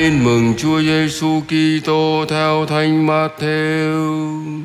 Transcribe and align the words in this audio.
Tin 0.00 0.24
mừng 0.24 0.54
Chúa 0.58 0.80
Giêsu 0.82 1.42
Kitô 1.48 2.24
theo 2.28 2.66
Thánh 2.66 3.06
Matthew. 3.06 4.62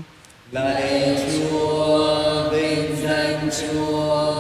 Lạy 0.51 1.17
Chúa, 1.31 2.50
vinh 2.51 2.96
danh 3.04 3.50
Chúa. 3.61 4.35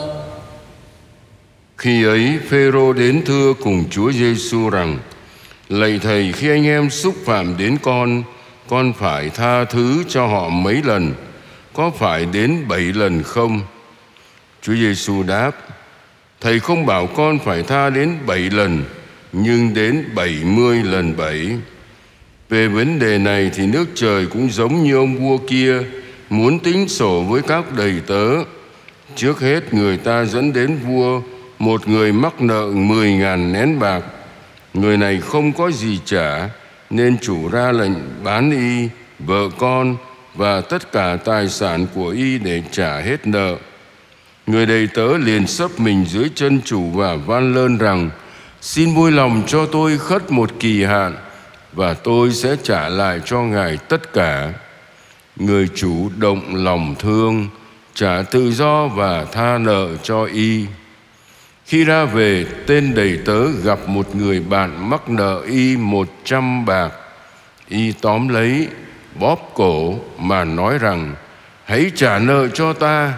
Khi 1.77 2.03
ấy 2.03 2.39
Phêrô 2.49 2.93
đến 2.93 3.21
thưa 3.25 3.53
cùng 3.53 3.83
Chúa 3.89 4.11
Giêsu 4.11 4.69
rằng: 4.69 4.97
Lạy 5.69 5.99
thầy, 6.03 6.31
khi 6.31 6.49
anh 6.49 6.65
em 6.65 6.89
xúc 6.89 7.15
phạm 7.25 7.57
đến 7.57 7.77
con, 7.81 8.23
con 8.69 8.93
phải 8.93 9.29
tha 9.29 9.65
thứ 9.65 10.03
cho 10.09 10.27
họ 10.27 10.49
mấy 10.49 10.81
lần? 10.85 11.13
Có 11.73 11.91
phải 11.99 12.25
đến 12.25 12.67
bảy 12.67 12.81
lần 12.81 13.23
không? 13.23 13.61
Chúa 14.61 14.73
Giêsu 14.73 15.23
đáp: 15.23 15.51
Thầy 16.41 16.59
không 16.59 16.85
bảo 16.85 17.07
con 17.07 17.39
phải 17.39 17.63
tha 17.63 17.89
đến 17.89 18.17
bảy 18.25 18.39
lần, 18.39 18.83
nhưng 19.31 19.73
đến 19.73 20.03
bảy 20.15 20.37
mươi 20.43 20.83
lần 20.83 21.17
bảy. 21.17 21.49
Về 22.49 22.67
vấn 22.67 22.99
đề 22.99 23.17
này 23.17 23.51
thì 23.55 23.67
nước 23.67 23.85
trời 23.95 24.25
cũng 24.25 24.49
giống 24.51 24.83
như 24.83 24.95
ông 24.95 25.15
vua 25.15 25.37
kia 25.37 25.77
muốn 26.29 26.59
tính 26.59 26.87
sổ 26.87 27.21
với 27.21 27.41
các 27.41 27.73
đầy 27.77 28.01
tớ. 28.07 28.29
Trước 29.15 29.39
hết 29.39 29.73
người 29.73 29.97
ta 29.97 30.25
dẫn 30.25 30.53
đến 30.53 30.77
vua 30.87 31.21
một 31.59 31.87
người 31.87 32.13
mắc 32.13 32.41
nợ 32.41 32.67
mười 32.73 33.11
ngàn 33.11 33.53
nén 33.53 33.79
bạc. 33.79 34.01
Người 34.73 34.97
này 34.97 35.21
không 35.21 35.53
có 35.53 35.71
gì 35.71 35.99
trả 36.05 36.49
nên 36.89 37.17
chủ 37.21 37.49
ra 37.49 37.71
lệnh 37.71 38.23
bán 38.23 38.51
y, 38.51 38.89
vợ 39.19 39.49
con 39.57 39.95
và 40.35 40.61
tất 40.61 40.91
cả 40.91 41.17
tài 41.25 41.49
sản 41.49 41.87
của 41.95 42.07
y 42.07 42.37
để 42.37 42.61
trả 42.71 42.99
hết 42.99 43.27
nợ. 43.27 43.55
Người 44.47 44.65
đầy 44.65 44.87
tớ 44.93 45.17
liền 45.17 45.47
sấp 45.47 45.79
mình 45.79 46.05
dưới 46.09 46.29
chân 46.35 46.61
chủ 46.65 46.89
và 46.93 47.15
van 47.15 47.53
lơn 47.55 47.77
rằng 47.77 48.09
Xin 48.65 48.93
vui 48.93 49.11
lòng 49.11 49.43
cho 49.47 49.65
tôi 49.65 49.97
khất 49.97 50.31
một 50.31 50.49
kỳ 50.59 50.83
hạn, 50.83 51.15
Và 51.73 51.93
tôi 51.93 52.31
sẽ 52.31 52.55
trả 52.63 52.89
lại 52.89 53.21
cho 53.25 53.41
ngài 53.41 53.77
tất 53.77 54.13
cả. 54.13 54.53
Người 55.35 55.67
chủ 55.75 56.09
động 56.17 56.55
lòng 56.55 56.95
thương, 56.99 57.47
Trả 57.93 58.21
tự 58.21 58.51
do 58.51 58.87
và 58.87 59.25
tha 59.25 59.57
nợ 59.57 59.87
cho 60.03 60.25
y. 60.25 60.65
Khi 61.65 61.83
ra 61.83 62.05
về, 62.05 62.45
tên 62.67 62.95
đầy 62.95 63.19
tớ 63.25 63.51
gặp 63.63 63.79
một 63.87 64.15
người 64.15 64.39
bạn 64.39 64.89
mắc 64.89 65.09
nợ 65.09 65.41
y 65.47 65.77
một 65.77 66.07
trăm 66.23 66.65
bạc. 66.65 66.91
Y 67.67 67.91
tóm 67.91 68.27
lấy, 68.27 68.67
bóp 69.19 69.51
cổ 69.53 69.99
mà 70.19 70.43
nói 70.43 70.77
rằng, 70.77 71.15
Hãy 71.65 71.91
trả 71.95 72.19
nợ 72.19 72.47
cho 72.47 72.73
ta. 72.73 73.13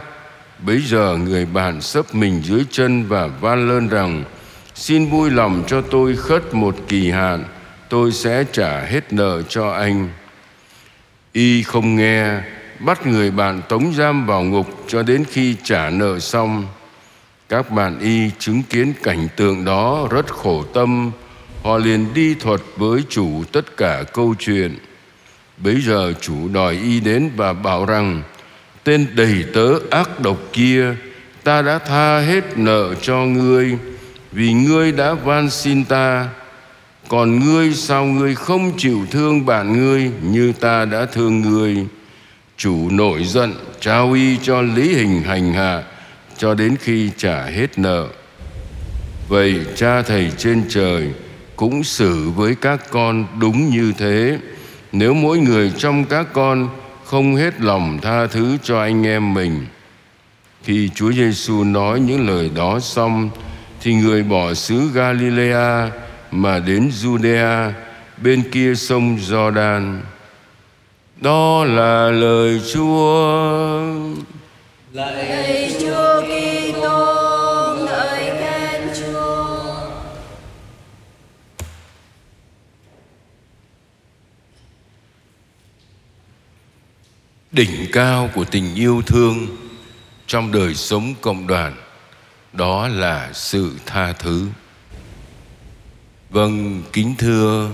Bấy 0.60 0.82
giờ 0.82 1.18
người 1.18 1.46
bạn 1.46 1.82
sấp 1.82 2.16
mình 2.16 2.42
dưới 2.44 2.66
chân 2.72 3.06
và 3.08 3.28
van 3.28 3.68
lơn 3.68 3.88
rằng 3.88 4.24
Xin 4.78 5.10
vui 5.10 5.30
lòng 5.30 5.64
cho 5.68 5.82
tôi 5.82 6.16
khất 6.16 6.54
một 6.54 6.76
kỳ 6.88 7.12
hạn, 7.12 7.44
Tôi 7.90 8.12
sẽ 8.12 8.44
trả 8.52 8.82
hết 8.82 9.14
nợ 9.14 9.42
cho 9.42 9.70
anh. 9.70 10.10
Y 11.34 11.64
không 11.64 11.96
nghe, 11.96 12.42
Bắt 12.80 13.08
người 13.08 13.32
bạn 13.32 13.62
tống 13.70 13.94
giam 13.94 14.26
vào 14.26 14.44
ngục 14.44 14.68
Cho 14.88 15.04
đến 15.04 15.26
khi 15.32 15.56
trả 15.64 15.90
nợ 15.90 16.20
xong. 16.20 16.68
Các 17.50 17.72
bạn 17.72 18.00
Y 18.00 18.32
chứng 18.40 18.64
kiến 18.64 18.94
cảnh 19.04 19.28
tượng 19.36 19.66
đó 19.66 20.08
Rất 20.12 20.28
khổ 20.28 20.64
tâm, 20.64 21.12
Họ 21.64 21.78
liền 21.78 22.14
đi 22.14 22.34
thuật 22.34 22.62
với 22.76 23.04
chủ 23.10 23.44
tất 23.52 23.78
cả 23.78 24.04
câu 24.14 24.36
chuyện. 24.40 24.78
Bấy 25.58 25.82
giờ 25.82 26.14
chủ 26.22 26.48
đòi 26.54 26.74
Y 26.74 27.00
đến 27.00 27.30
và 27.36 27.54
bảo 27.54 27.86
rằng, 27.86 28.22
Tên 28.84 29.08
đầy 29.16 29.46
tớ 29.54 29.68
ác 29.92 30.20
độc 30.20 30.38
kia, 30.54 30.96
Ta 31.44 31.62
đã 31.62 31.80
tha 31.80 32.20
hết 32.20 32.58
nợ 32.58 32.96
cho 33.02 33.18
ngươi. 33.18 33.78
Vì 34.32 34.54
ngươi 34.54 34.92
đã 34.92 35.14
van 35.14 35.50
xin 35.50 35.86
ta, 35.86 36.30
Còn 37.08 37.40
ngươi 37.40 37.74
sao 37.74 38.06
ngươi 38.06 38.36
không 38.36 38.78
chịu 38.78 39.06
thương 39.12 39.46
bạn 39.46 39.74
ngươi 39.74 40.12
Như 40.22 40.54
ta 40.60 40.86
đã 40.86 41.06
thương 41.06 41.42
ngươi? 41.42 41.86
Chủ 42.58 42.90
nổi 42.90 43.24
giận, 43.24 43.54
Trao 43.80 44.12
y 44.14 44.38
cho 44.42 44.62
lý 44.62 44.96
hình 44.96 45.22
hành 45.22 45.54
hạ, 45.54 45.84
Cho 46.38 46.54
đến 46.54 46.76
khi 46.80 47.10
trả 47.18 47.44
hết 47.44 47.80
nợ. 47.80 48.08
Vậy 49.28 49.56
cha 49.76 50.02
thầy 50.02 50.32
trên 50.38 50.64
trời 50.70 51.12
Cũng 51.56 51.84
xử 51.84 52.30
với 52.30 52.56
các 52.56 52.92
con 52.92 53.26
đúng 53.40 53.70
như 53.70 53.94
thế. 53.98 54.40
Nếu 54.92 55.14
mỗi 55.14 55.38
người 55.38 55.72
trong 55.78 56.06
các 56.06 56.28
con 56.34 56.70
không 57.06 57.36
hết 57.36 57.62
lòng 57.62 58.00
tha 58.02 58.28
thứ 58.28 58.58
cho 58.64 58.82
anh 58.82 59.06
em 59.06 59.34
mình. 59.34 59.66
Khi 60.64 60.90
Chúa 60.96 61.12
Giêsu 61.12 61.64
nói 61.64 62.00
những 62.00 62.28
lời 62.28 62.52
đó 62.56 62.80
xong 62.80 63.30
thì 63.82 63.94
người 63.94 64.24
bỏ 64.24 64.54
xứ 64.54 64.92
Galilea 64.94 65.92
mà 66.32 66.60
đến 66.60 66.92
Judea 67.02 67.72
bên 68.22 68.44
kia 68.52 68.76
sông 68.76 69.18
Giođan. 69.20 70.02
Đó 71.22 71.66
là 71.66 72.12
lời 72.12 72.62
Chúa. 72.74 73.82
Lạy 74.94 75.72
Chúa 75.80 76.22
Kitô, 76.22 77.06
ngợi 77.86 78.32
khen 78.40 78.82
Chúa. 79.00 79.48
đỉnh 87.52 87.88
cao 87.92 88.30
của 88.36 88.46
tình 88.46 88.76
yêu 88.76 89.02
thương 89.06 89.48
trong 90.28 90.52
đời 90.52 90.74
sống 90.74 91.14
cộng 91.22 91.48
đoàn 91.48 91.87
đó 92.54 92.88
là 92.88 93.30
sự 93.34 93.76
tha 93.86 94.14
thứ. 94.14 94.48
Vâng 96.30 96.84
kính 96.94 97.16
thưa 97.18 97.72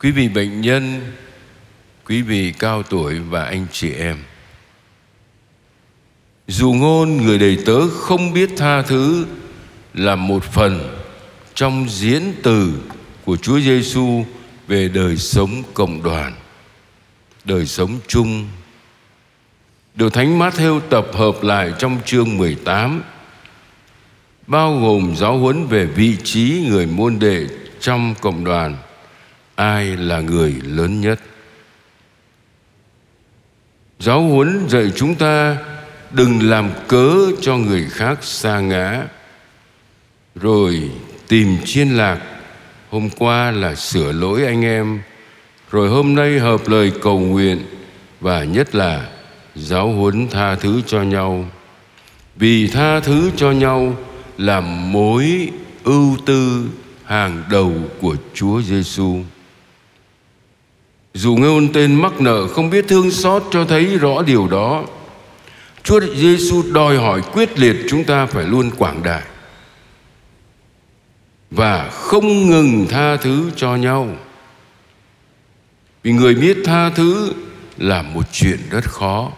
quý 0.00 0.10
vị 0.10 0.28
bệnh 0.28 0.60
nhân, 0.60 1.12
quý 2.06 2.22
vị 2.22 2.52
cao 2.58 2.82
tuổi 2.82 3.18
và 3.18 3.44
anh 3.44 3.66
chị 3.72 3.92
em. 3.92 4.16
Dù 6.46 6.72
ngôn 6.72 7.16
người 7.16 7.38
đầy 7.38 7.58
tớ 7.66 7.88
không 7.88 8.32
biết 8.32 8.50
tha 8.56 8.82
thứ 8.82 9.26
là 9.94 10.16
một 10.16 10.44
phần 10.44 10.98
trong 11.54 11.86
diễn 11.88 12.22
từ 12.42 12.72
của 13.24 13.36
Chúa 13.36 13.60
Giêsu 13.60 14.24
về 14.68 14.88
đời 14.88 15.16
sống 15.16 15.62
cộng 15.74 16.02
đoàn, 16.02 16.34
đời 17.44 17.66
sống 17.66 17.98
chung. 18.06 18.48
Được 19.94 20.12
Thánh 20.12 20.38
Matthew 20.38 20.80
tập 20.80 21.06
hợp 21.12 21.42
lại 21.42 21.72
trong 21.78 21.98
chương 22.04 22.38
18 22.38 23.02
bao 24.48 24.80
gồm 24.80 25.16
giáo 25.16 25.38
huấn 25.38 25.66
về 25.66 25.84
vị 25.84 26.16
trí 26.24 26.66
người 26.68 26.86
môn 26.86 27.18
đệ 27.18 27.46
trong 27.80 28.14
cộng 28.20 28.44
đoàn, 28.44 28.76
ai 29.54 29.84
là 29.96 30.20
người 30.20 30.54
lớn 30.64 31.00
nhất. 31.00 31.20
Giáo 33.98 34.22
huấn 34.22 34.68
dạy 34.68 34.92
chúng 34.96 35.14
ta 35.14 35.56
đừng 36.10 36.42
làm 36.42 36.70
cớ 36.88 37.14
cho 37.40 37.56
người 37.56 37.86
khác 37.90 38.18
xa 38.24 38.60
ngã. 38.60 39.02
Rồi 40.34 40.90
tìm 41.28 41.56
chiên 41.64 41.88
lạc, 41.88 42.18
hôm 42.90 43.10
qua 43.18 43.50
là 43.50 43.74
sửa 43.74 44.12
lỗi 44.12 44.44
anh 44.44 44.64
em. 44.64 45.00
Rồi 45.70 45.88
hôm 45.88 46.14
nay 46.14 46.38
hợp 46.38 46.68
lời 46.68 46.92
cầu 47.02 47.18
nguyện 47.18 47.62
và 48.20 48.44
nhất 48.44 48.74
là 48.74 49.08
giáo 49.54 49.92
huấn 49.92 50.28
tha 50.28 50.54
thứ 50.54 50.82
cho 50.86 51.02
nhau. 51.02 51.44
Vì 52.36 52.68
tha 52.68 53.00
thứ 53.00 53.30
cho 53.36 53.50
nhau 53.50 53.96
là 54.38 54.60
mối 54.60 55.50
ưu 55.84 56.16
tư 56.26 56.68
hàng 57.04 57.42
đầu 57.50 57.74
của 58.00 58.16
Chúa 58.34 58.62
Giêsu. 58.62 59.16
Dù 61.14 61.36
nghe 61.36 61.46
ôn 61.46 61.68
tên 61.72 61.94
mắc 61.94 62.20
nợ, 62.20 62.48
không 62.48 62.70
biết 62.70 62.84
thương 62.88 63.10
xót 63.10 63.42
cho 63.50 63.64
thấy 63.64 63.98
rõ 63.98 64.22
điều 64.22 64.48
đó. 64.48 64.84
Chúa 65.82 66.00
Giêsu 66.14 66.62
đòi 66.72 66.96
hỏi 66.96 67.22
quyết 67.32 67.58
liệt 67.58 67.76
chúng 67.88 68.04
ta 68.04 68.26
phải 68.26 68.44
luôn 68.44 68.70
quảng 68.78 69.02
đại 69.02 69.22
và 71.50 71.90
không 71.90 72.50
ngừng 72.50 72.86
tha 72.90 73.16
thứ 73.16 73.50
cho 73.56 73.76
nhau. 73.76 74.08
Vì 76.02 76.12
người 76.12 76.34
biết 76.34 76.58
tha 76.64 76.90
thứ 76.90 77.32
là 77.76 78.02
một 78.02 78.24
chuyện 78.32 78.58
rất 78.70 78.84
khó. 78.84 79.32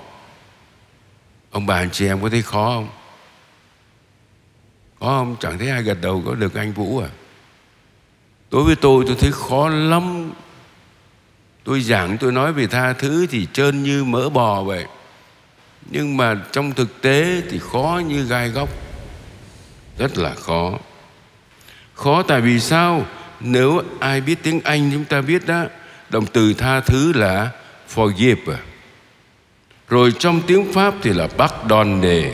Ông 1.51 1.67
bà, 1.67 1.75
anh 1.75 1.91
chị 1.91 2.07
em 2.07 2.23
có 2.23 2.29
thấy 2.29 2.43
khó 2.43 2.73
không? 2.75 2.89
Có 5.01 5.07
không? 5.07 5.37
Chẳng 5.41 5.59
thấy 5.59 5.69
ai 5.71 5.83
gật 5.83 5.99
đầu 6.01 6.23
có 6.27 6.35
được 6.35 6.55
anh 6.55 6.73
Vũ 6.73 6.99
à? 6.99 7.09
Đối 8.51 8.65
với 8.65 8.77
tôi 8.77 9.05
tôi 9.07 9.17
thấy 9.21 9.33
khó 9.33 9.69
lắm. 9.69 10.31
Tôi 11.65 11.81
giảng, 11.81 12.19
tôi 12.19 12.33
nói 12.33 12.53
về 12.53 12.67
tha 12.67 12.93
thứ 12.93 13.27
thì 13.27 13.47
trơn 13.53 13.83
như 13.83 14.05
mỡ 14.05 14.29
bò 14.29 14.63
vậy. 14.63 14.85
Nhưng 15.91 16.17
mà 16.17 16.37
trong 16.53 16.73
thực 16.73 17.03
tế 17.03 17.43
thì 17.51 17.59
khó 17.59 18.03
như 18.09 18.25
gai 18.25 18.49
góc. 18.49 18.69
Rất 19.99 20.19
là 20.19 20.35
khó. 20.35 20.79
Khó 21.95 22.23
tại 22.23 22.41
vì 22.41 22.61
sao? 22.61 23.07
Nếu 23.41 23.83
ai 24.01 24.21
biết 24.21 24.39
tiếng 24.43 24.61
Anh 24.61 24.91
chúng 24.93 25.05
ta 25.05 25.21
biết 25.21 25.47
đó, 25.47 25.65
Động 26.11 26.27
từ 26.33 26.55
tha 26.55 26.81
thứ 26.81 27.13
là 27.13 27.51
forgive 27.95 28.53
à. 28.53 28.59
Rồi 29.89 30.13
trong 30.19 30.41
tiếng 30.47 30.73
Pháp 30.73 30.95
thì 31.03 31.13
là 31.13 31.27
pardonner 31.27 32.25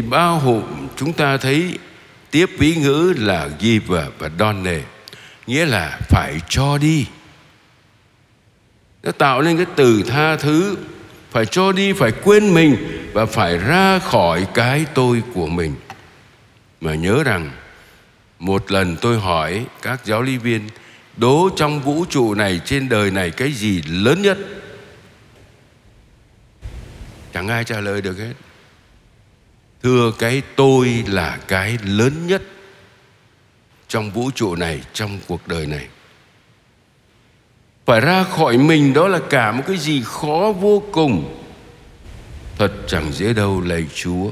thì 0.00 0.06
bao 0.06 0.38
hồn 0.38 0.88
chúng 0.96 1.12
ta 1.12 1.36
thấy 1.36 1.78
tiếp 2.30 2.50
ví 2.58 2.74
ngữ 2.76 3.14
là 3.16 3.48
give 3.60 4.00
và 4.18 4.30
donate 4.38 4.82
nghĩa 5.46 5.66
là 5.66 5.98
phải 6.08 6.40
cho 6.48 6.78
đi. 6.78 7.06
Nó 9.02 9.12
tạo 9.12 9.42
nên 9.42 9.56
cái 9.56 9.66
từ 9.76 10.02
tha 10.02 10.36
thứ, 10.36 10.76
phải 11.30 11.46
cho 11.46 11.72
đi, 11.72 11.92
phải 11.92 12.12
quên 12.12 12.54
mình 12.54 12.76
và 13.12 13.26
phải 13.26 13.58
ra 13.58 13.98
khỏi 13.98 14.46
cái 14.54 14.86
tôi 14.94 15.22
của 15.34 15.46
mình. 15.46 15.74
Mà 16.80 16.94
nhớ 16.94 17.22
rằng, 17.24 17.50
một 18.38 18.70
lần 18.70 18.96
tôi 18.96 19.20
hỏi 19.20 19.64
các 19.82 20.00
giáo 20.04 20.22
lý 20.22 20.36
viên, 20.36 20.68
đố 21.16 21.50
trong 21.56 21.80
vũ 21.80 22.04
trụ 22.10 22.34
này, 22.34 22.60
trên 22.64 22.88
đời 22.88 23.10
này 23.10 23.30
cái 23.30 23.52
gì 23.52 23.82
lớn 23.82 24.22
nhất? 24.22 24.38
Chẳng 27.34 27.48
ai 27.48 27.64
trả 27.64 27.80
lời 27.80 28.02
được 28.02 28.18
hết 28.18 28.32
thưa 29.82 30.12
cái 30.18 30.42
tôi 30.56 31.04
là 31.06 31.38
cái 31.48 31.78
lớn 31.84 32.26
nhất 32.26 32.42
trong 33.88 34.10
vũ 34.10 34.30
trụ 34.30 34.54
này, 34.54 34.80
trong 34.92 35.18
cuộc 35.26 35.48
đời 35.48 35.66
này. 35.66 35.88
Phải 37.86 38.00
ra 38.00 38.24
khỏi 38.24 38.58
mình 38.58 38.92
đó 38.92 39.08
là 39.08 39.20
cả 39.30 39.52
một 39.52 39.62
cái 39.66 39.76
gì 39.76 40.02
khó 40.04 40.52
vô 40.60 40.82
cùng. 40.92 41.36
Thật 42.58 42.72
chẳng 42.86 43.12
dễ 43.12 43.32
đâu, 43.32 43.60
lạy 43.60 43.86
chúa. 43.94 44.30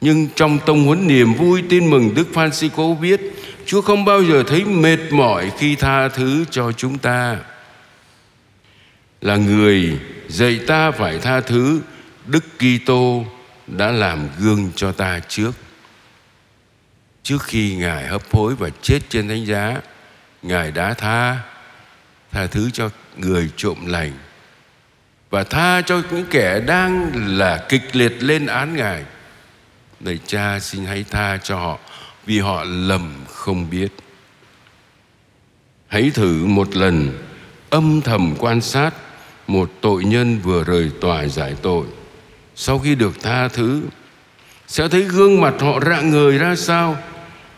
Nhưng 0.00 0.28
trong 0.36 0.58
tông 0.66 0.86
huấn 0.86 1.06
niềm 1.06 1.34
vui 1.34 1.62
tin 1.68 1.90
mừng 1.90 2.14
Đức 2.14 2.28
Francisco 2.34 2.94
viết 2.94 3.20
Chúa 3.66 3.80
không 3.80 4.04
bao 4.04 4.22
giờ 4.22 4.42
thấy 4.46 4.64
mệt 4.64 4.98
mỏi 5.10 5.52
khi 5.58 5.76
tha 5.76 6.08
thứ 6.08 6.44
cho 6.50 6.72
chúng 6.72 6.98
ta. 6.98 7.38
Là 9.20 9.36
người 9.36 9.98
dạy 10.28 10.60
ta 10.66 10.90
phải 10.90 11.18
tha 11.18 11.40
thứ 11.40 11.80
Đức 12.26 12.44
Kitô 12.58 13.24
đã 13.66 13.90
làm 13.90 14.28
gương 14.38 14.70
cho 14.76 14.92
ta 14.92 15.20
trước. 15.28 15.52
Trước 17.22 17.42
khi 17.42 17.76
Ngài 17.76 18.06
hấp 18.06 18.22
hối 18.32 18.54
và 18.54 18.70
chết 18.82 18.98
trên 19.08 19.28
thánh 19.28 19.46
giá, 19.46 19.76
Ngài 20.42 20.72
đã 20.72 20.94
tha 20.94 21.42
Tha 22.32 22.46
thứ 22.46 22.70
cho 22.70 22.90
người 23.16 23.50
trộm 23.56 23.86
lành 23.86 24.12
Và 25.30 25.44
tha 25.44 25.82
cho 25.82 26.02
những 26.10 26.26
kẻ 26.30 26.60
đang 26.60 27.12
là 27.38 27.66
kịch 27.68 27.96
liệt 27.96 28.22
lên 28.22 28.46
án 28.46 28.76
Ngài. 28.76 29.04
Lạy 30.00 30.18
cha 30.26 30.58
xin 30.60 30.84
hãy 30.84 31.04
tha 31.10 31.38
cho 31.42 31.56
họ 31.56 31.78
Vì 32.26 32.38
họ 32.38 32.64
lầm 32.64 33.24
không 33.28 33.70
biết. 33.70 33.88
Hãy 35.86 36.10
thử 36.14 36.46
một 36.46 36.76
lần 36.76 37.24
Âm 37.70 38.00
thầm 38.00 38.34
quan 38.38 38.60
sát 38.60 38.94
Một 39.46 39.72
tội 39.80 40.04
nhân 40.04 40.38
vừa 40.38 40.64
rời 40.64 40.90
tòa 41.00 41.26
giải 41.26 41.54
tội. 41.62 41.86
Sau 42.56 42.78
khi 42.78 42.94
được 42.94 43.22
tha 43.22 43.48
thứ, 43.48 43.82
Sẽ 44.66 44.88
thấy 44.88 45.02
gương 45.02 45.40
mặt 45.40 45.54
họ 45.60 45.80
rạng 45.80 46.10
người 46.10 46.38
ra 46.38 46.56
sao 46.56 46.96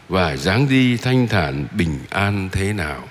Và 0.08 0.36
dáng 0.36 0.68
đi 0.68 0.96
thanh 0.96 1.28
thản, 1.28 1.66
bình 1.72 1.98
an 2.10 2.48
thế 2.52 2.72
nào. 2.72 3.08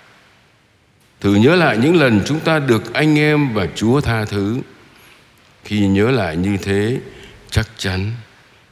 Thử 1.19 1.35
nhớ 1.35 1.55
lại 1.55 1.77
những 1.77 1.95
lần 1.95 2.21
chúng 2.25 2.39
ta 2.39 2.59
được 2.59 2.93
anh 2.93 3.19
em 3.19 3.53
và 3.53 3.67
Chúa 3.75 4.01
tha 4.01 4.25
thứ. 4.25 4.59
Khi 5.63 5.87
nhớ 5.87 6.11
lại 6.11 6.37
như 6.37 6.57
thế, 6.57 6.99
Chắc 7.51 7.67
chắn 7.77 8.11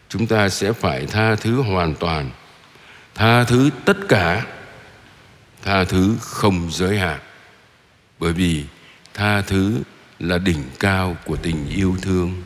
chúng 0.10 0.28
ta 0.28 0.50
sẽ 0.50 0.74
phải 0.74 1.06
tha 1.06 1.36
thứ 1.36 1.62
hoàn 1.62 1.96
toàn. 1.96 2.30
Tha 3.16 3.44
thứ 3.44 3.70
tất 3.86 3.98
cả, 4.10 4.46
tha 5.64 5.84
thứ 5.84 6.16
không 6.22 6.70
giới 6.72 7.00
hạn. 7.00 7.20
Bởi 8.20 8.34
vì 8.34 8.64
tha 9.14 9.42
thứ 9.42 9.82
là 10.20 10.38
đỉnh 10.38 10.64
cao 10.80 11.18
của 11.26 11.36
tình 11.36 11.70
yêu 11.70 11.96
thương. 12.02 12.44